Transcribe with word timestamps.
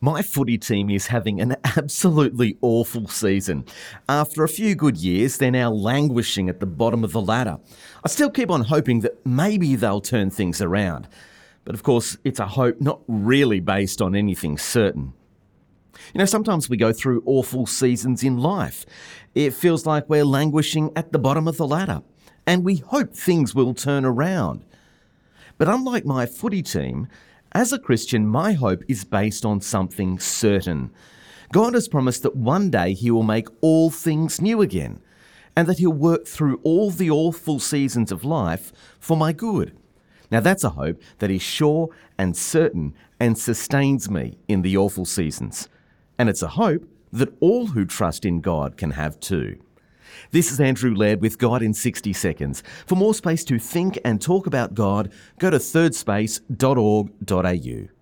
My 0.00 0.22
footy 0.22 0.58
team 0.58 0.90
is 0.90 1.08
having 1.08 1.40
an 1.40 1.56
absolutely 1.76 2.56
awful 2.60 3.08
season. 3.08 3.64
After 4.08 4.44
a 4.44 4.48
few 4.48 4.76
good 4.76 4.96
years, 4.96 5.36
they're 5.38 5.50
now 5.50 5.72
languishing 5.72 6.48
at 6.48 6.60
the 6.60 6.66
bottom 6.66 7.02
of 7.02 7.10
the 7.10 7.20
ladder. 7.20 7.58
I 8.04 8.08
still 8.08 8.30
keep 8.30 8.48
on 8.48 8.62
hoping 8.62 9.00
that 9.00 9.26
maybe 9.26 9.74
they'll 9.74 10.00
turn 10.00 10.30
things 10.30 10.62
around. 10.62 11.08
But 11.64 11.74
of 11.74 11.82
course, 11.82 12.16
it's 12.24 12.38
a 12.38 12.46
hope 12.46 12.80
not 12.80 13.00
really 13.08 13.58
based 13.58 14.00
on 14.00 14.14
anything 14.14 14.56
certain. 14.56 15.14
You 16.14 16.20
know, 16.20 16.26
sometimes 16.26 16.70
we 16.70 16.76
go 16.76 16.92
through 16.92 17.24
awful 17.26 17.66
seasons 17.66 18.22
in 18.22 18.38
life. 18.38 18.86
It 19.34 19.52
feels 19.52 19.84
like 19.84 20.08
we're 20.08 20.24
languishing 20.24 20.92
at 20.94 21.10
the 21.10 21.18
bottom 21.18 21.48
of 21.48 21.56
the 21.56 21.66
ladder, 21.66 22.02
and 22.46 22.64
we 22.64 22.76
hope 22.76 23.14
things 23.14 23.52
will 23.52 23.74
turn 23.74 24.04
around. 24.04 24.64
But 25.58 25.68
unlike 25.68 26.04
my 26.04 26.24
footy 26.24 26.62
team, 26.62 27.08
as 27.52 27.72
a 27.72 27.78
Christian, 27.78 28.26
my 28.26 28.52
hope 28.52 28.82
is 28.88 29.04
based 29.04 29.44
on 29.44 29.60
something 29.60 30.18
certain. 30.18 30.90
God 31.52 31.74
has 31.74 31.88
promised 31.88 32.22
that 32.22 32.36
one 32.36 32.70
day 32.70 32.92
He 32.92 33.10
will 33.10 33.22
make 33.22 33.48
all 33.60 33.90
things 33.90 34.40
new 34.40 34.60
again, 34.60 35.00
and 35.56 35.66
that 35.66 35.78
He'll 35.78 35.92
work 35.92 36.26
through 36.26 36.60
all 36.62 36.90
the 36.90 37.10
awful 37.10 37.58
seasons 37.58 38.12
of 38.12 38.24
life 38.24 38.72
for 39.00 39.16
my 39.16 39.32
good. 39.32 39.76
Now, 40.30 40.40
that's 40.40 40.64
a 40.64 40.70
hope 40.70 41.00
that 41.20 41.30
is 41.30 41.40
sure 41.40 41.88
and 42.18 42.36
certain 42.36 42.94
and 43.18 43.38
sustains 43.38 44.10
me 44.10 44.38
in 44.46 44.62
the 44.62 44.76
awful 44.76 45.06
seasons. 45.06 45.68
And 46.18 46.28
it's 46.28 46.42
a 46.42 46.48
hope 46.48 46.84
that 47.12 47.34
all 47.40 47.68
who 47.68 47.86
trust 47.86 48.26
in 48.26 48.40
God 48.40 48.76
can 48.76 48.90
have 48.90 49.18
too. 49.20 49.58
This 50.30 50.52
is 50.52 50.60
Andrew 50.60 50.94
Laird 50.94 51.20
with 51.20 51.38
God 51.38 51.62
in 51.62 51.74
60 51.74 52.12
Seconds. 52.12 52.62
For 52.86 52.96
more 52.96 53.14
space 53.14 53.44
to 53.44 53.58
think 53.58 53.98
and 54.04 54.20
talk 54.20 54.46
about 54.46 54.74
God, 54.74 55.10
go 55.38 55.50
to 55.50 55.58
thirdspace.org.au. 55.58 57.97